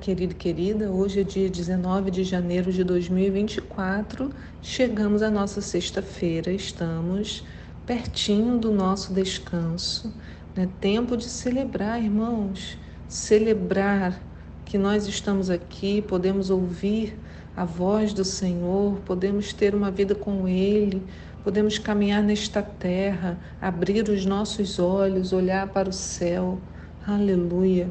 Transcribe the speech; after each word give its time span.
Querido 0.00 0.32
e 0.32 0.34
querida. 0.34 0.90
Hoje 0.90 1.20
é 1.20 1.22
dia 1.22 1.50
19 1.50 2.10
de 2.10 2.24
janeiro 2.24 2.72
de 2.72 2.82
2024. 2.82 4.30
Chegamos 4.62 5.20
à 5.20 5.30
nossa 5.30 5.60
sexta-feira. 5.60 6.50
Estamos 6.50 7.44
pertinho 7.84 8.58
do 8.58 8.72
nosso 8.72 9.12
descanso. 9.12 10.10
É 10.56 10.66
tempo 10.80 11.18
de 11.18 11.24
celebrar, 11.24 12.02
irmãos. 12.02 12.78
Celebrar 13.08 14.18
que 14.64 14.78
nós 14.78 15.06
estamos 15.06 15.50
aqui, 15.50 16.00
podemos 16.00 16.48
ouvir 16.48 17.18
a 17.54 17.66
voz 17.66 18.14
do 18.14 18.24
Senhor, 18.24 19.00
podemos 19.04 19.52
ter 19.52 19.74
uma 19.74 19.90
vida 19.90 20.14
com 20.14 20.48
Ele, 20.48 21.02
podemos 21.44 21.78
caminhar 21.78 22.22
nesta 22.22 22.62
terra, 22.62 23.38
abrir 23.60 24.08
os 24.08 24.24
nossos 24.24 24.78
olhos, 24.78 25.34
olhar 25.34 25.68
para 25.68 25.90
o 25.90 25.92
céu. 25.92 26.58
Aleluia. 27.06 27.90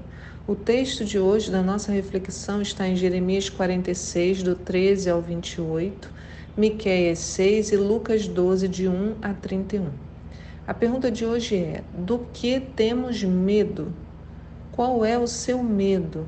O 0.50 0.56
texto 0.56 1.06
de 1.06 1.20
hoje 1.20 1.52
da 1.52 1.62
nossa 1.62 1.92
reflexão 1.92 2.60
está 2.60 2.88
em 2.88 2.96
Jeremias 2.96 3.50
46, 3.50 4.42
do 4.42 4.56
13 4.56 5.08
ao 5.08 5.22
28, 5.22 6.12
Miqueias 6.58 7.20
6 7.20 7.72
e 7.72 7.78
Lucas 7.78 8.28
12, 8.28 8.68
de 8.68 8.88
1 8.88 9.18
a 9.22 9.32
31. 9.32 9.90
A 10.66 10.74
pergunta 10.74 11.12
de 11.12 11.24
hoje 11.24 11.56
é: 11.56 11.84
do 11.94 12.26
que 12.34 12.60
temos 12.60 13.24
medo? 13.24 13.94
Qual 14.72 15.06
é 15.06 15.20
o 15.20 15.28
seu 15.28 15.62
medo? 15.62 16.26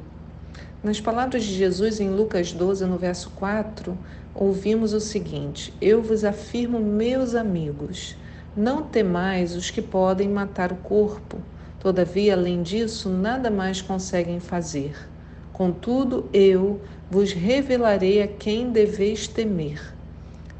Nas 0.84 1.02
palavras 1.02 1.44
de 1.44 1.56
Jesus 1.56 2.00
em 2.00 2.12
Lucas 2.12 2.54
12, 2.54 2.86
no 2.86 3.00
verso 3.00 3.32
4, 3.32 3.98
ouvimos 4.35 4.94
o 4.94 5.00
seguinte: 5.00 5.74
Eu 5.82 6.00
vos 6.00 6.24
afirmo, 6.24 6.80
meus 6.80 7.34
amigos, 7.34 8.16
não 8.56 8.84
temais 8.84 9.56
os 9.56 9.72
que 9.72 9.82
podem 9.82 10.30
matar 10.30 10.72
o 10.72 10.76
corpo 10.76 11.40
Todavia, 11.82 12.34
além 12.34 12.62
disso, 12.62 13.10
nada 13.10 13.49
mais 13.49 13.82
conseguem 13.82 14.40
fazer. 14.40 14.96
Contudo, 15.51 16.29
eu 16.32 16.79
vos 17.10 17.34
revelarei 17.34 18.21
a 18.21 18.27
quem 18.27 18.71
deveis 18.71 19.27
temer. 19.27 19.82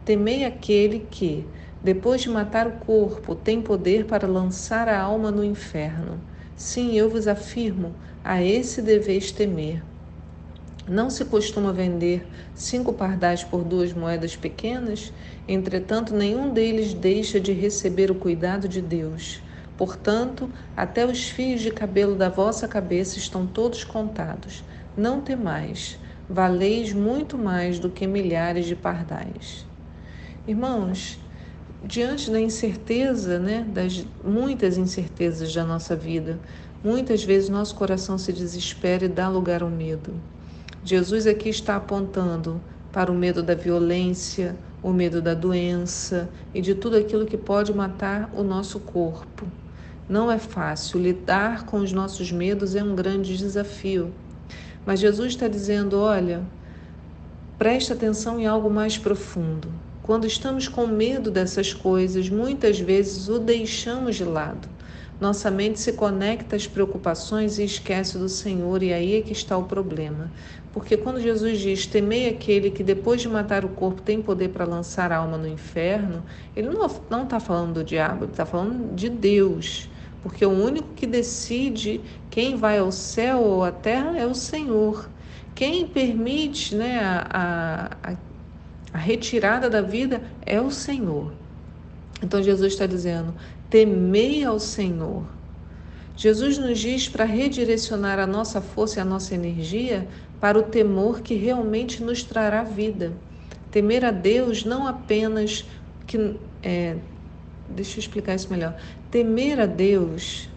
Temei 0.04 0.44
aquele 0.44 1.06
que, 1.12 1.46
depois 1.84 2.22
de 2.22 2.30
matar 2.30 2.66
o 2.66 2.72
corpo, 2.72 3.36
tem 3.36 3.62
poder 3.62 4.06
para 4.06 4.28
lançar 4.28 4.90
a 4.90 5.00
alma 5.00 5.30
no 5.30 5.44
inferno. 5.44 6.20
Sim, 6.56 6.98
eu 6.98 7.08
vos 7.08 7.28
afirmo, 7.28 7.94
a 8.24 8.44
esse 8.44 8.82
deveis 8.82 9.32
temer. 9.32 9.84
Não 10.90 11.12
se 11.12 11.24
costuma 11.26 11.72
vender 11.72 12.26
cinco 12.56 12.94
pardais 12.94 13.44
por 13.44 13.64
duas 13.64 13.94
moedas 13.94 14.36
pequenas? 14.36 15.14
Entretanto, 15.48 16.16
nenhum 16.16 16.52
deles 16.52 16.96
deixa 16.96 17.40
de 17.40 17.52
receber 17.52 18.10
o 18.10 18.16
cuidado 18.16 18.68
de 18.68 18.82
Deus. 18.82 19.40
Portanto, 19.82 20.48
até 20.78 21.08
os 21.08 21.28
fios 21.32 21.60
de 21.60 21.72
cabelo 21.72 22.16
da 22.16 22.30
vossa 22.30 22.68
cabeça 22.68 23.18
estão 23.18 23.48
todos 23.48 23.84
contados. 23.84 24.64
Não 24.96 25.22
temais, 25.22 25.98
valeis 26.30 26.94
muito 26.94 27.36
mais 27.36 27.80
do 27.80 27.90
que 27.90 28.06
milhares 28.06 28.68
de 28.68 28.76
pardais. 28.76 29.66
Irmãos, 30.48 31.20
diante 31.84 32.30
da 32.30 32.40
incerteza, 32.40 33.40
né, 33.40 33.66
das 33.74 34.06
muitas 34.24 34.78
incertezas 34.78 35.52
da 35.52 35.66
nossa 35.66 35.96
vida, 35.96 36.40
muitas 36.84 37.24
vezes 37.24 37.50
nosso 37.50 37.74
coração 37.74 38.20
se 38.20 38.32
desespera 38.32 39.06
e 39.06 39.10
dá 39.10 39.30
lugar 39.30 39.64
ao 39.64 39.70
medo. 39.72 40.14
Jesus 40.84 41.26
aqui 41.26 41.50
está 41.50 41.76
apontando 41.76 42.62
para 42.92 43.12
o 43.12 43.16
medo 43.16 43.42
da 43.42 43.56
violência, 43.56 44.56
o 44.84 44.94
medo 44.94 45.24
da 45.24 45.34
doença 45.34 46.30
e 46.54 46.62
de 46.62 46.76
tudo 46.76 46.98
aquilo 46.98 47.26
que 47.26 47.36
pode 47.36 47.74
matar 47.74 48.30
o 48.36 48.44
nosso 48.44 48.80
corpo. 48.80 49.48
Não 50.12 50.30
é 50.30 50.38
fácil, 50.38 51.00
lidar 51.00 51.66
com 51.66 51.78
os 51.78 51.94
nossos 51.94 52.34
medos 52.34 52.76
é 52.76 52.84
um 52.84 52.94
grande 52.94 53.38
desafio. 53.38 54.14
Mas 54.86 55.00
Jesus 55.00 55.30
está 55.30 55.48
dizendo: 55.48 55.98
olha, 55.98 56.44
preste 57.58 57.94
atenção 57.94 58.38
em 58.38 58.46
algo 58.46 58.70
mais 58.70 58.98
profundo. 58.98 59.70
Quando 60.04 60.28
estamos 60.28 60.68
com 60.68 60.86
medo 60.86 61.32
dessas 61.32 61.74
coisas, 61.74 62.30
muitas 62.30 62.78
vezes 62.78 63.30
o 63.30 63.40
deixamos 63.40 64.18
de 64.18 64.26
lado. 64.26 64.68
Nossa 65.18 65.50
mente 65.50 65.80
se 65.80 65.94
conecta 65.94 66.58
às 66.58 66.68
preocupações 66.68 67.58
e 67.58 67.64
esquece 67.64 68.18
do 68.18 68.28
Senhor, 68.28 68.84
e 68.84 68.92
aí 68.92 69.16
é 69.16 69.22
que 69.22 69.32
está 69.32 69.56
o 69.56 69.64
problema. 69.64 70.30
Porque 70.74 70.98
quando 70.98 71.22
Jesus 71.22 71.58
diz: 71.58 71.86
Temei 71.86 72.28
aquele 72.28 72.70
que 72.70 72.84
depois 72.84 73.22
de 73.22 73.30
matar 73.30 73.64
o 73.64 73.70
corpo 73.70 74.02
tem 74.02 74.22
poder 74.22 74.50
para 74.50 74.66
lançar 74.66 75.10
a 75.14 75.20
alma 75.20 75.38
no 75.38 75.48
inferno, 75.48 76.22
ele 76.54 76.68
não 77.10 77.24
está 77.24 77.40
falando 77.40 77.76
do 77.76 77.84
diabo, 77.86 78.26
ele 78.26 78.32
está 78.34 78.46
falando 78.46 78.94
de 78.94 79.08
Deus 79.08 79.90
porque 80.22 80.46
o 80.46 80.50
único 80.50 80.90
que 80.96 81.08
decide 81.08 82.02
quem 82.30 82.56
vai 82.56 82.78
ao 82.78 82.92
céu 82.92 83.40
ou 83.40 83.64
à 83.64 83.72
terra 83.72 84.18
é 84.18 84.26
o 84.26 84.36
Senhor. 84.36 85.10
Quem 85.56 85.88
permite 85.88 86.76
né, 86.76 87.00
a, 87.00 87.98
a, 88.04 88.16
a 88.94 88.98
retirada 88.98 89.70
da 89.70 89.82
vida 89.82 90.22
é 90.46 90.62
o 90.62 90.70
Senhor. 90.70 91.34
Então 92.22 92.42
Jesus 92.42 92.74
está 92.74 92.86
dizendo: 92.86 93.34
temei 93.70 94.44
ao 94.44 94.60
Senhor. 94.60 95.24
Jesus 96.16 96.58
nos 96.58 96.78
diz 96.78 97.10
para 97.10 97.26
redirecionar 97.26 98.20
a 98.20 98.28
nossa 98.28 98.62
força 98.62 99.00
e 99.00 99.02
a 99.02 99.06
nossa 99.06 99.34
energia 99.34 100.08
para 100.40 100.58
o 100.58 100.64
temor 100.64 101.22
que 101.22 101.34
realmente 101.34 102.04
nos 102.04 102.22
trará 102.22 102.64
vida. 102.64 103.14
Temer 103.72 104.06
a 104.06 104.12
Deus 104.12 104.64
não 104.64 104.86
apenas 104.86 105.66
que 106.06 106.36
é, 106.62 106.98
deixa 107.72 107.98
eu 107.98 108.02
explicar 108.02 108.36
isso 108.36 108.50
melhor. 108.50 108.76
Temer 109.10 109.60
a 109.60 109.66
Deus 109.66 110.50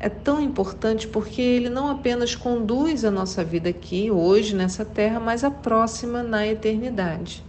é 0.00 0.08
tão 0.08 0.40
importante 0.40 1.08
porque 1.08 1.42
ele 1.42 1.68
não 1.68 1.90
apenas 1.90 2.34
conduz 2.34 3.04
a 3.04 3.10
nossa 3.10 3.42
vida 3.42 3.68
aqui, 3.68 4.10
hoje, 4.10 4.54
nessa 4.54 4.84
terra, 4.84 5.18
mas 5.18 5.42
a 5.42 5.50
próxima 5.50 6.22
na 6.22 6.46
eternidade. 6.46 7.44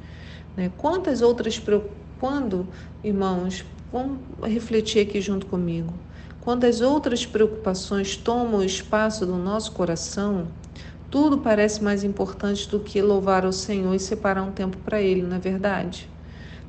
Né? 0.58 0.72
Quantas 0.78 1.22
outras. 1.22 1.62
Quando, 2.20 2.68
irmãos, 3.04 3.64
vamos 3.92 4.20
refletir 4.44 5.02
aqui 5.08 5.22
junto 5.22 5.46
comigo. 5.46 5.94
Quando 6.42 6.66
as 6.66 6.82
outras 6.82 7.26
preocupações 7.26 8.18
tomam 8.18 8.60
o 8.60 8.64
espaço 8.64 9.26
do 9.26 9.38
nosso 9.38 9.72
coração, 9.72 10.48
tudo 11.10 11.38
parece 11.38 11.84
mais 11.84 12.04
importante 12.04 12.68
do 12.70 12.80
que 12.80 13.02
louvar 13.02 13.46
o 13.46 13.54
Senhor 13.54 13.94
e 13.94 14.00
separar 14.00 14.44
um 14.44 14.52
tempo 14.52 14.78
para 14.78 15.02
Ele, 15.02 15.22
não 15.22 15.38
é 15.38 15.40
verdade? 15.40 16.10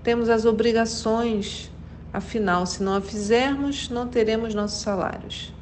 Temos 0.02 0.30
as 0.30 0.46
obrigações, 0.46 1.70
afinal, 2.10 2.64
se 2.64 2.82
não 2.82 2.94
a 2.94 3.02
fizermos, 3.02 3.90
não 3.90 4.08
teremos 4.08 4.54
nossos 4.54 4.80
salários. 4.80 5.52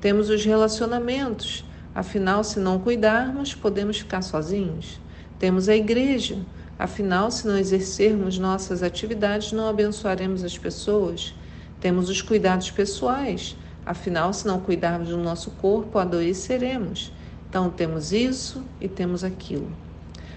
Temos 0.00 0.30
os 0.30 0.44
relacionamentos, 0.44 1.64
afinal, 1.94 2.42
se 2.42 2.58
não 2.58 2.80
cuidarmos, 2.80 3.54
podemos 3.54 4.00
ficar 4.00 4.22
sozinhos. 4.22 5.00
Temos 5.38 5.68
a 5.68 5.76
igreja, 5.76 6.38
afinal, 6.76 7.30
se 7.30 7.46
não 7.46 7.56
exercermos 7.56 8.36
nossas 8.36 8.82
atividades, 8.82 9.52
não 9.52 9.68
abençoaremos 9.68 10.42
as 10.42 10.58
pessoas. 10.58 11.32
Temos 11.80 12.10
os 12.10 12.20
cuidados 12.20 12.72
pessoais, 12.72 13.56
afinal, 13.86 14.32
se 14.32 14.44
não 14.44 14.58
cuidarmos 14.58 15.10
do 15.10 15.18
nosso 15.18 15.52
corpo, 15.52 16.00
adoeceremos. 16.00 17.12
Então, 17.48 17.70
temos 17.70 18.12
isso 18.12 18.64
e 18.80 18.88
temos 18.88 19.22
aquilo. 19.22 19.70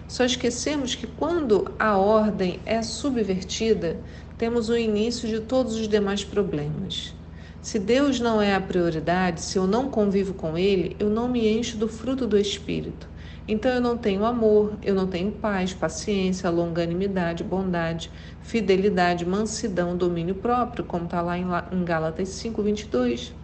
Só 0.08 0.24
esquecemos 0.24 0.96
que 0.96 1.06
quando 1.06 1.76
a 1.78 1.98
ordem 1.98 2.62
é 2.66 2.82
subvertida, 2.82 4.00
temos 4.38 4.70
o 4.70 4.78
início 4.78 5.28
de 5.28 5.42
todos 5.42 5.76
os 5.76 5.88
demais 5.88 6.24
problemas. 6.24 7.14
Se 7.62 7.78
Deus 7.78 8.20
não 8.20 8.42
é 8.42 8.56
a 8.56 8.62
prioridade, 8.62 9.42
se 9.42 9.58
eu 9.58 9.68
não 9.68 9.90
convivo 9.90 10.34
com 10.34 10.58
Ele, 10.58 10.96
eu 10.98 11.10
não 11.10 11.28
me 11.28 11.46
encho 11.50 11.78
do 11.78 11.90
fruto 11.90 12.26
do 12.26 12.38
Espírito. 12.38 13.10
Então 13.46 13.72
eu 13.72 13.82
não 13.82 13.98
tenho 13.98 14.24
amor, 14.24 14.78
eu 14.82 14.96
não 14.96 15.08
tenho 15.08 15.32
paz, 15.32 15.74
paciência, 15.74 16.50
longanimidade, 16.50 17.44
bondade, 17.44 18.10
fidelidade, 18.42 19.26
mansidão, 19.26 19.98
domínio 19.98 20.36
próprio, 20.36 20.86
como 20.86 21.06
está 21.06 21.22
lá 21.22 21.38
em 21.38 21.84
Gálatas 21.84 22.30
5, 22.30 22.64
22. 22.64 23.36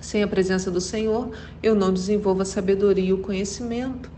Sem 0.00 0.22
a 0.22 0.28
presença 0.28 0.70
do 0.70 0.80
Senhor, 0.80 1.30
eu 1.62 1.74
não 1.74 1.92
desenvolvo 1.92 2.42
a 2.42 2.44
sabedoria 2.44 3.04
e 3.04 3.12
o 3.12 3.22
conhecimento. 3.22 4.10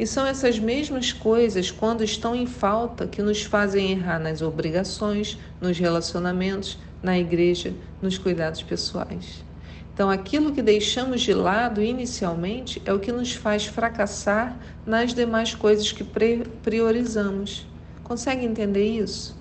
E 0.00 0.06
são 0.06 0.26
essas 0.26 0.58
mesmas 0.58 1.12
coisas, 1.12 1.70
quando 1.70 2.02
estão 2.02 2.34
em 2.34 2.46
falta, 2.46 3.06
que 3.06 3.20
nos 3.20 3.42
fazem 3.42 3.92
errar 3.92 4.18
nas 4.18 4.40
obrigações, 4.40 5.38
nos 5.60 5.78
relacionamentos, 5.78 6.78
na 7.02 7.18
igreja, 7.18 7.74
nos 8.00 8.16
cuidados 8.16 8.62
pessoais. 8.62 9.44
Então, 9.92 10.08
aquilo 10.08 10.54
que 10.54 10.62
deixamos 10.62 11.20
de 11.20 11.34
lado 11.34 11.82
inicialmente 11.82 12.80
é 12.86 12.94
o 12.94 12.98
que 12.98 13.12
nos 13.12 13.34
faz 13.34 13.66
fracassar 13.66 14.58
nas 14.86 15.12
demais 15.12 15.54
coisas 15.54 15.92
que 15.92 16.02
priorizamos. 16.02 17.66
Consegue 18.02 18.46
entender 18.46 18.86
isso? 18.86 19.39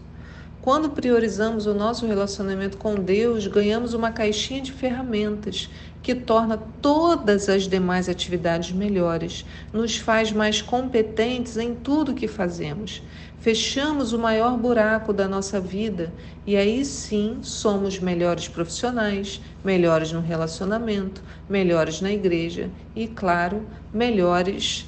Quando 0.69 0.91
priorizamos 0.91 1.65
o 1.65 1.73
nosso 1.73 2.05
relacionamento 2.05 2.77
com 2.77 2.93
Deus, 2.93 3.47
ganhamos 3.47 3.95
uma 3.95 4.11
caixinha 4.11 4.61
de 4.61 4.71
ferramentas 4.71 5.67
que 6.03 6.13
torna 6.13 6.57
todas 6.79 7.49
as 7.49 7.67
demais 7.67 8.07
atividades 8.07 8.71
melhores, 8.71 9.43
nos 9.73 9.97
faz 9.97 10.31
mais 10.31 10.61
competentes 10.61 11.57
em 11.57 11.73
tudo 11.73 12.13
que 12.13 12.27
fazemos. 12.27 13.01
Fechamos 13.39 14.13
o 14.13 14.19
maior 14.19 14.55
buraco 14.59 15.11
da 15.11 15.27
nossa 15.27 15.59
vida 15.59 16.13
e 16.45 16.55
aí 16.55 16.85
sim 16.85 17.39
somos 17.41 17.97
melhores 17.99 18.47
profissionais, 18.47 19.41
melhores 19.65 20.11
no 20.11 20.21
relacionamento, 20.21 21.23
melhores 21.49 21.99
na 21.99 22.11
igreja 22.11 22.69
e, 22.95 23.07
claro, 23.07 23.65
melhores 23.91 24.87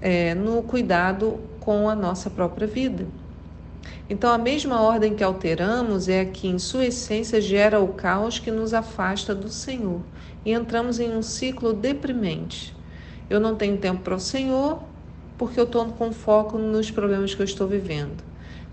é, 0.00 0.34
no 0.34 0.64
cuidado 0.64 1.38
com 1.60 1.88
a 1.88 1.94
nossa 1.94 2.28
própria 2.28 2.66
vida. 2.66 3.06
Então, 4.08 4.32
a 4.32 4.38
mesma 4.38 4.80
ordem 4.80 5.14
que 5.14 5.24
alteramos 5.24 6.08
é 6.08 6.20
a 6.20 6.24
que, 6.24 6.48
em 6.48 6.58
sua 6.58 6.86
essência, 6.86 7.40
gera 7.40 7.80
o 7.80 7.88
caos 7.88 8.38
que 8.38 8.50
nos 8.50 8.74
afasta 8.74 9.34
do 9.34 9.48
Senhor 9.48 10.00
e 10.44 10.52
entramos 10.52 11.00
em 11.00 11.16
um 11.16 11.22
ciclo 11.22 11.72
deprimente. 11.72 12.76
Eu 13.30 13.40
não 13.40 13.56
tenho 13.56 13.78
tempo 13.78 14.02
para 14.02 14.14
o 14.14 14.20
Senhor 14.20 14.82
porque 15.38 15.58
eu 15.58 15.64
estou 15.64 15.84
com 15.86 16.12
foco 16.12 16.58
nos 16.58 16.90
problemas 16.90 17.34
que 17.34 17.40
eu 17.40 17.44
estou 17.44 17.66
vivendo. 17.66 18.22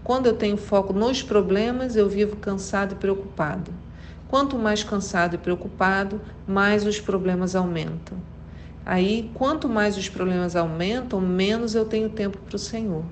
Quando 0.04 0.28
eu 0.28 0.34
tenho 0.34 0.58
foco 0.58 0.94
nos 0.94 1.22
problemas, 1.22 1.96
eu 1.96 2.10
vivo 2.10 2.36
cansado 2.38 2.94
e 2.94 2.96
preocupado. 2.96 3.72
Quanto 4.28 4.58
mais 4.58 4.84
cansado 4.84 5.36
e 5.36 5.38
preocupado, 5.38 6.22
mais 6.48 6.86
os 6.86 7.00
problemas 7.00 7.56
aumentam. 7.56 8.18
Aí, 8.86 9.32
quanto 9.34 9.68
mais 9.68 9.98
os 9.98 10.10
problemas 10.10 10.56
aumentam, 10.56 11.20
menos 11.20 11.76
eu 11.76 11.86
tenho 11.86 12.10
tempo 12.10 12.38
para 12.38 12.56
o 12.56 12.60
Senhor. 12.60 13.04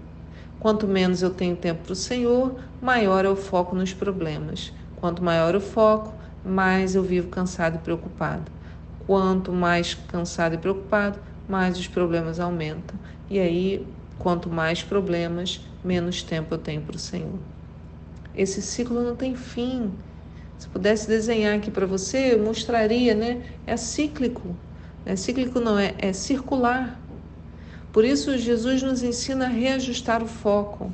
Quanto 0.59 0.87
menos 0.87 1.21
eu 1.21 1.29
tenho 1.29 1.55
tempo 1.55 1.83
para 1.83 1.93
o 1.93 1.95
Senhor, 1.95 2.55
maior 2.81 3.25
é 3.25 3.29
o 3.29 3.35
foco 3.35 3.75
nos 3.75 3.93
problemas. 3.93 4.73
Quanto 4.95 5.23
maior 5.23 5.55
o 5.55 5.61
foco, 5.61 6.13
mais 6.43 6.95
eu 6.95 7.03
vivo 7.03 7.27
cansado 7.27 7.75
e 7.75 7.79
preocupado. 7.79 8.51
Quanto 9.05 9.51
mais 9.51 9.93
cansado 9.93 10.55
e 10.55 10.57
preocupado, 10.57 11.19
mais 11.47 11.77
os 11.77 11.87
problemas 11.87 12.39
aumentam. 12.39 12.97
E 13.29 13.39
aí, 13.39 13.87
quanto 14.17 14.49
mais 14.49 14.81
problemas, 14.81 15.61
menos 15.83 16.23
tempo 16.23 16.53
eu 16.53 16.57
tenho 16.57 16.81
para 16.81 16.95
o 16.95 16.99
Senhor. 16.99 17.39
Esse 18.35 18.61
ciclo 18.61 19.01
não 19.03 19.15
tem 19.15 19.35
fim. 19.35 19.91
Se 20.57 20.67
pudesse 20.67 21.07
desenhar 21.07 21.55
aqui 21.55 21.69
para 21.69 21.85
você, 21.85 22.33
eu 22.33 22.43
mostraria, 22.43 23.13
né? 23.13 23.43
É 23.65 23.77
cíclico. 23.77 24.55
É 25.05 25.15
cíclico 25.15 25.59
não 25.59 25.77
é, 25.77 25.93
é 25.99 26.11
circular. 26.13 26.99
Por 27.97 28.05
isso, 28.05 28.37
Jesus 28.37 28.83
nos 28.83 29.01
ensina 29.01 29.45
a 29.45 29.47
reajustar 29.47 30.21
o 30.21 30.27
foco. 30.27 30.93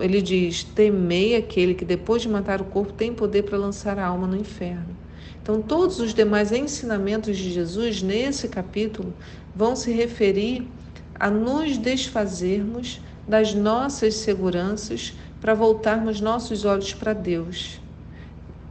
Ele 0.00 0.22
diz: 0.22 0.64
Temei 0.64 1.36
aquele 1.36 1.74
que, 1.74 1.84
depois 1.84 2.22
de 2.22 2.28
matar 2.30 2.62
o 2.62 2.64
corpo, 2.64 2.90
tem 2.94 3.12
poder 3.12 3.42
para 3.42 3.58
lançar 3.58 3.98
a 3.98 4.06
alma 4.06 4.26
no 4.26 4.34
inferno. 4.34 4.96
Então, 5.42 5.60
todos 5.60 6.00
os 6.00 6.14
demais 6.14 6.50
ensinamentos 6.50 7.36
de 7.36 7.52
Jesus 7.52 8.00
nesse 8.00 8.48
capítulo 8.48 9.12
vão 9.54 9.76
se 9.76 9.92
referir 9.92 10.66
a 11.20 11.28
nos 11.28 11.76
desfazermos 11.76 12.98
das 13.28 13.52
nossas 13.52 14.14
seguranças 14.14 15.12
para 15.42 15.52
voltarmos 15.52 16.18
nossos 16.18 16.64
olhos 16.64 16.94
para 16.94 17.12
Deus, 17.12 17.78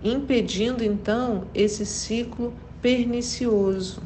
impedindo 0.03 0.83
então 0.83 1.44
esse 1.53 1.85
ciclo 1.85 2.56
pernicioso. 2.81 4.01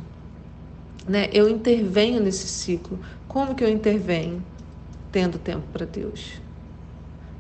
Né? 1.12 1.30
Eu 1.34 1.50
intervenho 1.50 2.22
nesse 2.22 2.48
ciclo. 2.48 2.98
Como 3.28 3.54
que 3.54 3.62
eu 3.62 3.68
intervenho? 3.68 4.42
Tendo 5.12 5.38
tempo 5.38 5.68
para 5.74 5.86
Deus. 5.86 6.40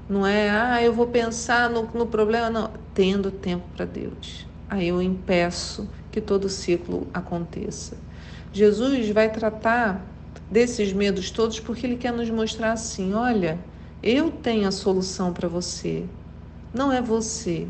Não 0.09 0.27
é, 0.27 0.50
ah, 0.50 0.83
eu 0.83 0.91
vou 0.91 1.07
pensar 1.07 1.69
no, 1.69 1.83
no 1.94 2.06
problema, 2.06 2.50
não. 2.50 2.69
Tendo 2.94 3.31
tempo 3.31 3.63
para 3.73 3.85
Deus. 3.85 4.45
Aí 4.69 4.89
eu 4.89 5.01
impeço 5.01 5.88
que 6.12 6.19
todo 6.19 6.50
ciclo 6.50 7.07
aconteça. 7.13 7.95
Jesus 8.51 9.09
vai 9.12 9.31
tratar 9.31 10.06
desses 10.50 10.91
medos 10.91 11.31
todos 11.31 11.57
porque 11.57 11.88
ele 11.88 11.95
quer 11.95 12.12
nos 12.12 12.29
mostrar 12.29 12.73
assim: 12.73 13.13
olha, 13.13 13.57
eu 14.03 14.31
tenho 14.31 14.68
a 14.68 14.71
solução 14.71 15.31
para 15.31 15.47
você, 15.47 16.03
não 16.73 16.91
é 16.91 17.01
você. 17.01 17.69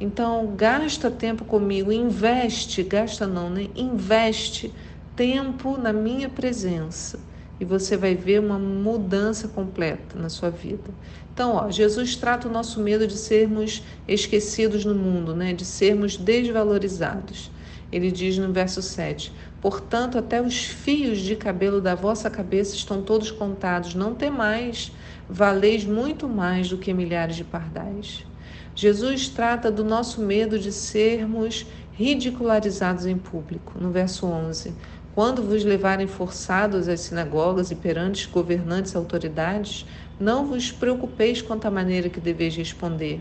Então, 0.00 0.54
gasta 0.54 1.10
tempo 1.10 1.44
comigo, 1.44 1.90
investe, 1.90 2.84
gasta 2.84 3.26
não, 3.26 3.50
né? 3.50 3.66
Investe 3.74 4.72
tempo 5.18 5.76
na 5.76 5.92
minha 5.92 6.28
presença 6.28 7.18
e 7.58 7.64
você 7.64 7.96
vai 7.96 8.14
ver 8.14 8.38
uma 8.38 8.56
mudança 8.56 9.48
completa 9.48 10.16
na 10.16 10.28
sua 10.28 10.48
vida. 10.48 10.90
Então, 11.34 11.56
ó, 11.56 11.68
Jesus 11.72 12.14
trata 12.14 12.46
o 12.46 12.52
nosso 12.52 12.80
medo 12.80 13.04
de 13.04 13.16
sermos 13.16 13.82
esquecidos 14.06 14.84
no 14.84 14.94
mundo, 14.94 15.34
né? 15.34 15.52
de 15.52 15.64
sermos 15.64 16.16
desvalorizados. 16.16 17.50
Ele 17.90 18.12
diz 18.12 18.38
no 18.38 18.52
verso 18.52 18.80
7: 18.80 19.32
Portanto, 19.60 20.18
até 20.18 20.40
os 20.40 20.66
fios 20.66 21.18
de 21.18 21.34
cabelo 21.34 21.80
da 21.80 21.96
vossa 21.96 22.30
cabeça 22.30 22.76
estão 22.76 23.02
todos 23.02 23.32
contados. 23.32 23.96
Não 23.96 24.14
temais, 24.14 24.92
valeis 25.28 25.84
muito 25.84 26.28
mais 26.28 26.68
do 26.68 26.78
que 26.78 26.94
milhares 26.94 27.34
de 27.34 27.42
pardais. 27.42 28.24
Jesus 28.72 29.28
trata 29.28 29.68
do 29.72 29.82
nosso 29.82 30.20
medo 30.20 30.60
de 30.60 30.70
sermos 30.70 31.66
ridicularizados 31.98 33.06
em 33.06 33.18
público. 33.18 33.72
No 33.80 33.90
verso 33.90 34.24
11: 34.24 34.72
quando 35.18 35.42
vos 35.42 35.64
levarem 35.64 36.06
forçados 36.06 36.86
às 36.86 37.00
sinagogas 37.00 37.72
e 37.72 37.74
perante 37.74 38.28
governantes 38.28 38.92
e 38.92 38.96
autoridades, 38.96 39.84
não 40.16 40.46
vos 40.46 40.70
preocupeis 40.70 41.42
quanto 41.42 41.66
à 41.66 41.72
maneira 41.72 42.08
que 42.08 42.20
deveis 42.20 42.54
responder, 42.54 43.20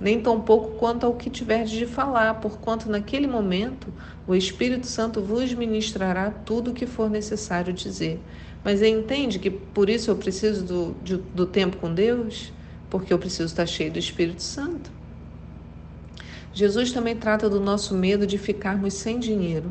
nem 0.00 0.18
tampouco 0.18 0.78
quanto 0.78 1.04
ao 1.04 1.12
que 1.12 1.28
tiverdes 1.28 1.72
de 1.72 1.84
falar, 1.84 2.32
porquanto 2.40 2.88
naquele 2.88 3.26
momento 3.26 3.92
o 4.26 4.34
Espírito 4.34 4.86
Santo 4.86 5.20
vos 5.20 5.52
ministrará 5.52 6.30
tudo 6.30 6.70
o 6.70 6.72
que 6.72 6.86
for 6.86 7.10
necessário 7.10 7.70
dizer. 7.70 8.18
Mas 8.64 8.80
entende 8.80 9.38
que 9.38 9.50
por 9.50 9.90
isso 9.90 10.10
eu 10.10 10.16
preciso 10.16 10.64
do, 10.64 10.96
de, 11.04 11.18
do 11.18 11.44
tempo 11.44 11.76
com 11.76 11.92
Deus? 11.92 12.50
Porque 12.88 13.12
eu 13.12 13.18
preciso 13.18 13.44
estar 13.44 13.66
cheio 13.66 13.92
do 13.92 13.98
Espírito 13.98 14.42
Santo. 14.42 14.90
Jesus 16.54 16.92
também 16.92 17.14
trata 17.14 17.46
do 17.50 17.60
nosso 17.60 17.94
medo 17.94 18.26
de 18.26 18.38
ficarmos 18.38 18.94
sem 18.94 19.18
dinheiro. 19.20 19.70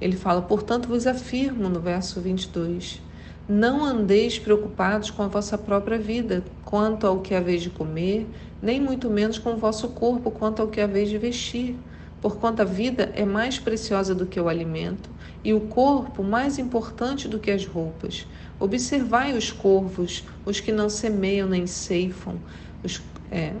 Ele 0.00 0.16
fala: 0.16 0.42
Portanto, 0.42 0.88
vos 0.88 1.06
afirmo 1.06 1.68
no 1.68 1.80
verso 1.80 2.20
22. 2.20 3.00
Não 3.48 3.84
andeis 3.84 4.38
preocupados 4.38 5.10
com 5.10 5.22
a 5.22 5.28
vossa 5.28 5.56
própria 5.56 5.98
vida, 5.98 6.44
quanto 6.64 7.06
ao 7.06 7.20
que 7.20 7.34
haveis 7.34 7.62
de 7.62 7.70
comer, 7.70 8.26
nem 8.60 8.80
muito 8.80 9.08
menos 9.08 9.38
com 9.38 9.54
o 9.54 9.56
vosso 9.56 9.88
corpo, 9.90 10.30
quanto 10.30 10.60
ao 10.60 10.68
que 10.68 10.80
haveis 10.80 11.08
de 11.08 11.16
vestir. 11.16 11.76
Porquanto 12.20 12.60
a 12.60 12.64
vida 12.64 13.12
é 13.14 13.24
mais 13.24 13.58
preciosa 13.58 14.14
do 14.14 14.26
que 14.26 14.40
o 14.40 14.48
alimento, 14.48 15.08
e 15.44 15.54
o 15.54 15.60
corpo 15.60 16.24
mais 16.24 16.58
importante 16.58 17.28
do 17.28 17.38
que 17.38 17.50
as 17.50 17.64
roupas. 17.64 18.26
Observai 18.58 19.32
os 19.36 19.52
corvos, 19.52 20.24
os 20.44 20.58
que 20.58 20.72
não 20.72 20.88
semeiam 20.88 21.48
nem 21.48 21.66
ceifam, 21.66 22.34
os, 22.82 23.00
é, 23.30 23.52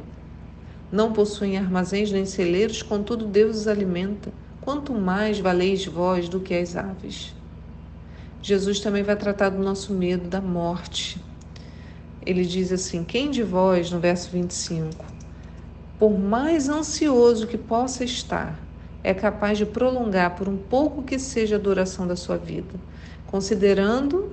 não 0.90 1.12
possuem 1.12 1.56
armazéns 1.58 2.10
nem 2.10 2.24
celeiros, 2.24 2.82
contudo 2.82 3.24
Deus 3.24 3.56
os 3.58 3.68
alimenta 3.68 4.32
quanto 4.66 4.92
mais 4.92 5.38
valeis 5.38 5.86
vós 5.86 6.28
do 6.28 6.40
que 6.40 6.52
as 6.52 6.74
aves. 6.74 7.32
Jesus 8.42 8.80
também 8.80 9.04
vai 9.04 9.14
tratar 9.14 9.50
do 9.50 9.62
nosso 9.62 9.94
medo 9.94 10.28
da 10.28 10.40
morte. 10.40 11.22
Ele 12.26 12.44
diz 12.44 12.72
assim: 12.72 13.04
Quem 13.04 13.30
de 13.30 13.44
vós, 13.44 13.92
no 13.92 14.00
verso 14.00 14.28
25, 14.32 15.04
por 16.00 16.18
mais 16.18 16.68
ansioso 16.68 17.46
que 17.46 17.56
possa 17.56 18.02
estar, 18.02 18.58
é 19.04 19.14
capaz 19.14 19.56
de 19.56 19.64
prolongar 19.64 20.34
por 20.34 20.48
um 20.48 20.56
pouco 20.56 21.00
que 21.00 21.16
seja 21.16 21.54
a 21.54 21.60
duração 21.60 22.04
da 22.04 22.16
sua 22.16 22.36
vida, 22.36 22.74
considerando 23.28 24.32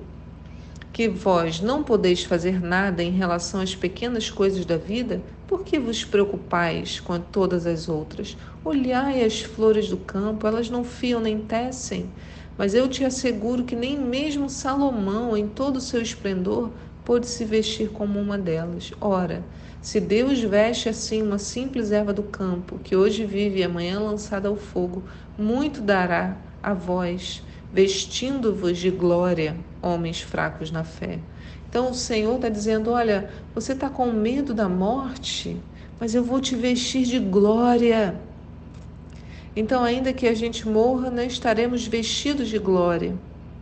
que 0.92 1.08
vós 1.08 1.60
não 1.60 1.84
podeis 1.84 2.24
fazer 2.24 2.60
nada 2.60 3.04
em 3.04 3.12
relação 3.12 3.60
às 3.60 3.76
pequenas 3.76 4.30
coisas 4.30 4.66
da 4.66 4.76
vida, 4.76 5.22
por 5.54 5.62
que 5.62 5.78
vos 5.78 6.04
preocupais 6.04 6.98
com 6.98 7.16
todas 7.20 7.64
as 7.64 7.88
outras? 7.88 8.36
Olhai 8.64 9.22
as 9.22 9.40
flores 9.40 9.88
do 9.88 9.96
campo, 9.96 10.48
elas 10.48 10.68
não 10.68 10.82
fiam 10.82 11.20
nem 11.20 11.38
tecem, 11.38 12.10
mas 12.58 12.74
eu 12.74 12.88
te 12.88 13.04
asseguro 13.04 13.62
que 13.62 13.76
nem 13.76 13.96
mesmo 13.96 14.50
Salomão, 14.50 15.36
em 15.36 15.46
todo 15.46 15.76
o 15.76 15.80
seu 15.80 16.02
esplendor, 16.02 16.72
pôde 17.04 17.28
se 17.28 17.44
vestir 17.44 17.90
como 17.90 18.18
uma 18.18 18.36
delas. 18.36 18.92
Ora, 19.00 19.44
se 19.80 20.00
Deus 20.00 20.40
veste 20.40 20.88
assim 20.88 21.22
uma 21.22 21.38
simples 21.38 21.92
erva 21.92 22.12
do 22.12 22.24
campo, 22.24 22.80
que 22.82 22.96
hoje 22.96 23.24
vive 23.24 23.60
e 23.60 23.62
amanhã 23.62 24.00
lançada 24.00 24.48
ao 24.48 24.56
fogo, 24.56 25.04
muito 25.38 25.80
dará 25.80 26.36
a 26.60 26.74
vós 26.74 27.44
vestindo-vos 27.72 28.76
de 28.76 28.90
glória, 28.90 29.56
homens 29.80 30.20
fracos 30.20 30.72
na 30.72 30.82
fé. 30.82 31.20
Então 31.74 31.90
o 31.90 31.94
Senhor 31.94 32.36
está 32.36 32.48
dizendo: 32.48 32.92
olha, 32.92 33.28
você 33.52 33.72
está 33.72 33.90
com 33.90 34.06
medo 34.12 34.54
da 34.54 34.68
morte, 34.68 35.56
mas 35.98 36.14
eu 36.14 36.22
vou 36.22 36.40
te 36.40 36.54
vestir 36.54 37.04
de 37.04 37.18
glória. 37.18 38.14
Então, 39.56 39.82
ainda 39.82 40.12
que 40.12 40.28
a 40.28 40.34
gente 40.34 40.68
morra, 40.68 41.10
né, 41.10 41.26
estaremos 41.26 41.84
vestidos 41.84 42.48
de 42.48 42.60
glória. 42.60 43.16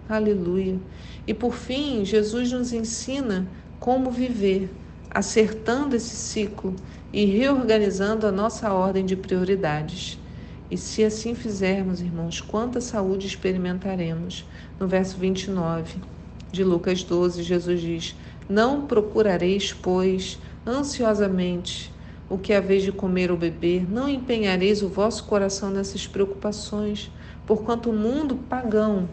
Aleluia. 0.07 0.79
E 1.27 1.33
por 1.33 1.55
fim, 1.55 2.05
Jesus 2.05 2.53
nos 2.53 2.75
ensina 2.75 3.49
como 3.81 4.11
viver, 4.11 4.69
acertando 5.11 5.97
esse 5.97 6.15
ciclo 6.15 6.77
e 7.15 7.25
reorganizando 7.25 8.27
a 8.27 8.31
nossa 8.33 8.75
ordem 8.75 9.07
de 9.07 9.17
prioridades. 9.17 10.19
E 10.71 10.77
se 10.77 11.03
assim 11.03 11.35
fizermos, 11.35 12.03
irmãos, 12.03 12.43
quanta 12.43 12.79
saúde 12.79 13.27
experimentaremos? 13.27 14.45
No 14.79 14.87
verso 14.87 15.17
29 15.17 16.13
de 16.53 16.63
Lucas 16.63 17.03
12, 17.03 17.43
Jesus 17.43 17.81
diz: 17.81 18.15
Não 18.49 18.87
procurareis, 18.87 19.73
pois, 19.73 20.39
ansiosamente 20.67 21.91
o 22.29 22.39
que 22.39 22.53
haveis 22.53 22.83
de 22.83 22.93
comer 22.93 23.31
ou 23.31 23.37
beber, 23.37 23.91
não 23.91 24.09
empenhareis 24.09 24.83
o 24.83 24.89
vosso 24.89 25.25
coração 25.25 25.71
nessas 25.71 26.07
preocupações, 26.07 27.11
porquanto 27.47 27.91
o 27.91 27.93
mundo 27.93 28.37
pagão 28.37 29.09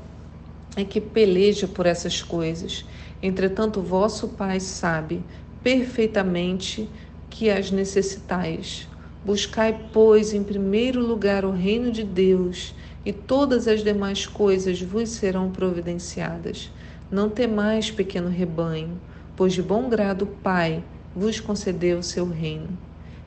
é 0.76 0.84
que 0.84 1.02
peleja 1.02 1.68
por 1.68 1.86
essas 1.86 2.22
coisas. 2.22 2.86
Entretanto, 3.22 3.82
vosso 3.82 4.30
Pai 4.30 4.60
sabe 4.60 5.24
perfeitamente 5.64 6.90
que 7.30 7.50
as 7.50 7.72
necessitais. 7.72 8.88
Buscai, 9.26 9.88
pois, 9.92 10.34
em 10.34 10.44
primeiro 10.44 11.06
lugar 11.06 11.44
o 11.44 11.52
reino 11.52 11.92
de 11.92 12.04
Deus, 12.04 12.74
e 13.06 13.12
todas 13.12 13.68
as 13.68 13.84
demais 13.84 14.26
coisas 14.26 14.82
vos 14.82 15.10
serão 15.10 15.52
providenciadas. 15.52 16.72
Não 17.12 17.28
temais, 17.28 17.90
pequeno 17.90 18.30
rebanho, 18.30 19.02
pois 19.36 19.54
de 19.54 19.64
bom 19.64 19.90
grado 19.90 20.26
o 20.26 20.28
Pai 20.28 20.84
vos 21.16 21.40
concedeu 21.40 21.98
o 21.98 22.04
seu 22.04 22.30
reino. 22.30 22.78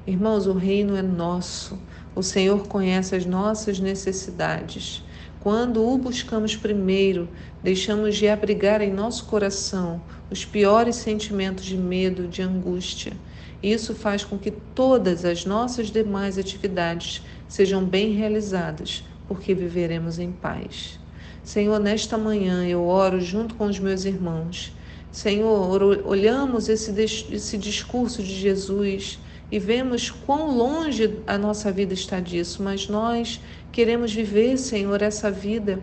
Irmãos, 0.07 0.47
o 0.47 0.53
reino 0.53 0.97
é 0.97 1.03
nosso. 1.03 1.77
O 2.15 2.23
Senhor 2.23 2.69
conhece 2.69 3.17
as 3.17 3.27
nossas 3.27 3.81
necessidades. 3.81 5.05
Quando 5.41 5.85
o 5.85 5.99
buscamos 5.99 6.55
primeiro, 6.55 7.29
deixamos 7.61 8.17
de 8.17 8.29
abrigar 8.29 8.81
em 8.81 8.93
nosso 8.93 9.25
coração 9.25 10.01
os 10.31 10.45
piores 10.45 10.95
sentimentos 10.95 11.65
de 11.65 11.77
medo, 11.77 12.29
de 12.29 12.41
angústia. 12.41 13.15
Isso 13.61 13.97
faz 13.97 14.25
com 14.25 14.39
que 14.39 14.53
todas 14.53 15.25
as 15.25 15.45
nossas 15.45 15.91
demais 15.91 16.39
atividades 16.39 17.27
sejam 17.49 17.85
bem 17.85 18.13
realizadas, 18.13 19.05
porque 19.27 19.55
viveremos 19.55 20.21
em 20.21 20.31
paz. 20.31 21.02
Senhor, 21.43 21.79
nesta 21.81 22.17
manhã 22.17 22.65
eu 22.67 22.87
oro 22.87 23.21
junto 23.21 23.55
com 23.55 23.67
os 23.67 23.79
meus 23.79 24.05
irmãos. 24.05 24.77
Senhor, 25.11 25.83
olhamos 26.07 26.69
esse, 26.69 26.91
esse 27.35 27.59
discurso 27.59 28.23
de 28.23 28.35
Jesus 28.35 29.19
e 29.51 29.59
vemos 29.59 30.11
quão 30.11 30.57
longe 30.57 31.19
a 31.27 31.37
nossa 31.37 31.71
vida 31.71 31.93
está 31.93 32.21
disso, 32.21 32.63
mas 32.63 32.89
nós 32.89 33.41
queremos 33.71 34.13
viver, 34.13 34.57
Senhor, 34.57 35.03
essa 35.03 35.31
vida 35.31 35.83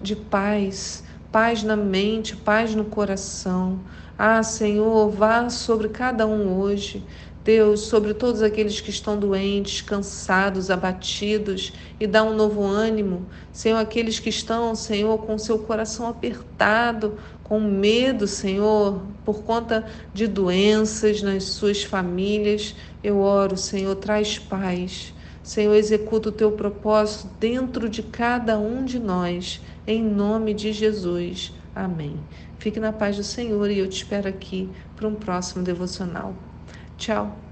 de 0.00 0.14
paz, 0.14 1.02
paz 1.32 1.62
na 1.64 1.76
mente, 1.76 2.36
paz 2.36 2.74
no 2.74 2.84
coração. 2.84 3.80
Ah, 4.16 4.42
Senhor, 4.42 5.10
vá 5.10 5.48
sobre 5.48 5.88
cada 5.88 6.26
um 6.26 6.60
hoje. 6.60 7.04
Deus, 7.50 7.80
sobre 7.80 8.14
todos 8.14 8.42
aqueles 8.42 8.80
que 8.80 8.90
estão 8.90 9.18
doentes, 9.18 9.80
cansados, 9.80 10.70
abatidos, 10.70 11.72
e 11.98 12.06
dá 12.06 12.22
um 12.22 12.32
novo 12.32 12.62
ânimo. 12.62 13.26
Senhor, 13.52 13.78
aqueles 13.78 14.20
que 14.20 14.28
estão, 14.28 14.72
Senhor, 14.76 15.18
com 15.18 15.36
seu 15.36 15.58
coração 15.58 16.06
apertado, 16.06 17.18
com 17.42 17.58
medo, 17.58 18.28
Senhor, 18.28 19.02
por 19.24 19.42
conta 19.42 19.84
de 20.14 20.28
doenças 20.28 21.22
nas 21.22 21.42
suas 21.42 21.82
famílias. 21.82 22.76
Eu 23.02 23.18
oro, 23.18 23.56
Senhor, 23.56 23.96
traz 23.96 24.38
paz. 24.38 25.12
Senhor, 25.42 25.74
executa 25.74 26.28
o 26.28 26.32
teu 26.32 26.52
propósito 26.52 27.34
dentro 27.40 27.88
de 27.88 28.00
cada 28.00 28.60
um 28.60 28.84
de 28.84 29.00
nós, 29.00 29.60
em 29.88 30.00
nome 30.00 30.54
de 30.54 30.72
Jesus. 30.72 31.52
Amém. 31.74 32.14
Fique 32.60 32.78
na 32.78 32.92
paz 32.92 33.16
do 33.16 33.24
Senhor 33.24 33.68
e 33.72 33.80
eu 33.80 33.88
te 33.88 33.96
espero 33.96 34.28
aqui 34.28 34.70
para 34.94 35.08
um 35.08 35.16
próximo 35.16 35.64
devocional. 35.64 36.32
Tchau. 37.00 37.49